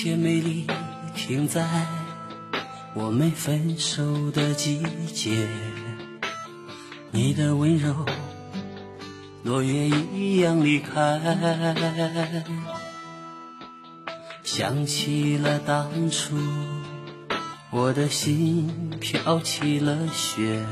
[0.00, 0.66] 一切美丽
[1.14, 1.62] 停在
[2.94, 4.80] 我们分手的季
[5.12, 5.46] 节，
[7.10, 7.94] 你的温柔
[9.42, 11.20] 落叶一样离开，
[14.42, 16.34] 想起了当初，
[17.70, 20.64] 我的心飘起了雪，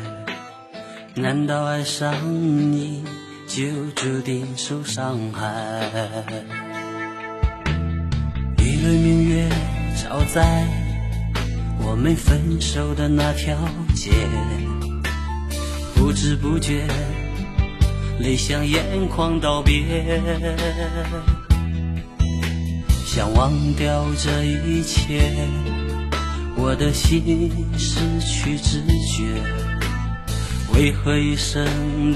[1.17, 3.05] 难道爱上你
[3.47, 6.68] 就注定受伤害？
[8.89, 9.47] 一轮明月
[10.03, 10.67] 照在
[11.79, 13.55] 我们分手的那条
[13.95, 14.11] 街，
[15.95, 16.87] 不知不觉
[18.19, 19.83] 泪向眼眶道别，
[23.05, 25.35] 想忘掉这一切，
[26.57, 29.43] 我的心失去知觉，
[30.73, 31.63] 为何一生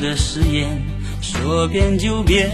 [0.00, 0.82] 的誓言
[1.20, 2.50] 说变就变？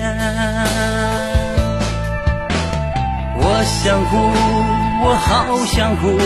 [3.59, 4.17] 我想哭，
[5.03, 6.17] 我好想哭，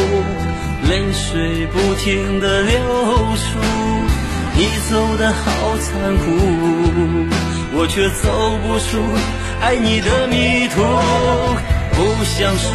[0.87, 2.79] 泪水不停的流
[3.41, 3.59] 出。
[4.55, 5.43] 你走的好
[5.79, 5.89] 残
[6.19, 6.25] 酷，
[7.73, 8.29] 我却走
[8.61, 9.01] 不出
[9.63, 10.83] 爱你的迷途。
[11.95, 12.69] 不想输，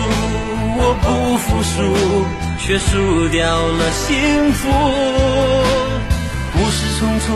[0.79, 2.25] 我不服输，
[2.57, 4.71] 却输掉了幸福。
[6.53, 7.27] 故事匆匆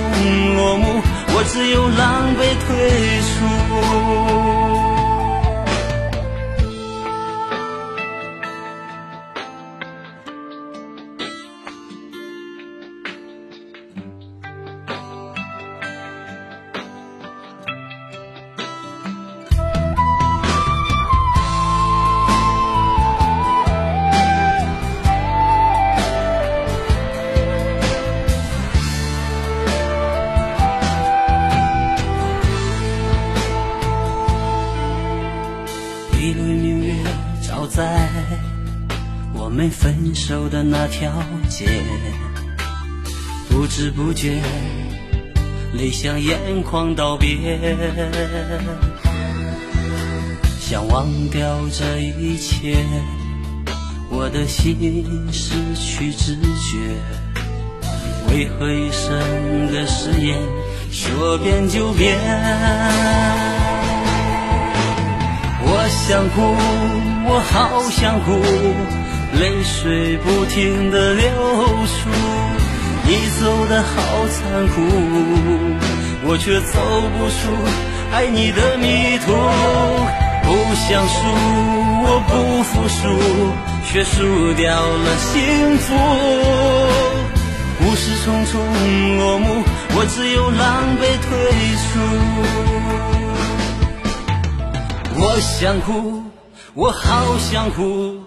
[0.56, 1.04] 落幕，
[1.36, 2.68] 我只有狼狈退
[3.30, 4.61] 出。
[39.52, 41.12] 我们分手的那条
[41.50, 41.66] 街，
[43.50, 44.42] 不知不觉
[45.74, 47.60] 泪向眼眶道别，
[50.58, 52.78] 想忘掉这一切，
[54.10, 56.78] 我的心失去知觉，
[58.30, 59.20] 为何一生
[59.70, 60.38] 的誓言
[60.90, 62.18] 说变就变？
[65.64, 66.56] 我想哭，
[67.28, 68.32] 我好想哭，
[69.40, 71.24] 泪水不停的流
[71.88, 72.10] 出。
[73.04, 73.92] 你走的好
[74.30, 74.76] 残酷，
[76.24, 76.80] 我却走
[77.18, 77.42] 不出
[78.14, 79.34] 爱你的迷途。
[80.44, 81.16] 不想输，
[82.04, 82.32] 我不
[82.64, 83.00] 服输，
[83.88, 85.88] 却输掉了幸福。
[87.80, 88.52] 故事匆匆
[89.18, 89.64] 落幕，
[89.96, 90.62] 我只有狼
[90.98, 91.30] 狈退
[91.82, 91.90] 出。
[95.16, 96.24] 我想哭，
[96.74, 98.20] 我好想哭，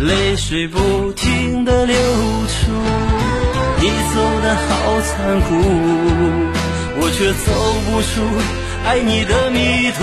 [0.00, 2.72] 泪水不停的流出。
[3.80, 5.48] 你走的好残酷，
[7.00, 7.52] 我却走
[7.86, 8.12] 不出
[8.86, 10.00] 爱你的迷途。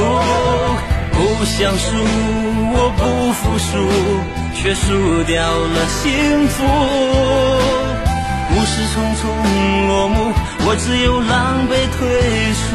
[1.14, 1.86] 不想输，
[2.74, 3.02] 我不
[3.34, 3.72] 服输，
[4.54, 6.56] 却输掉了幸福。
[8.50, 9.22] 故事匆匆
[9.88, 10.32] 落幕，
[10.68, 12.00] 我只有狼狈退
[12.54, 12.66] 出。